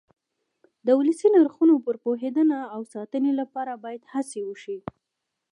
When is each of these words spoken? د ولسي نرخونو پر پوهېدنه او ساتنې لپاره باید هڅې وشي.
د 0.85 0.87
ولسي 0.99 1.27
نرخونو 1.35 1.75
پر 1.85 1.95
پوهېدنه 2.03 2.57
او 2.73 2.81
ساتنې 2.93 3.31
لپاره 3.39 3.73
باید 3.83 4.01
هڅې 4.13 4.41
وشي. 4.45 4.77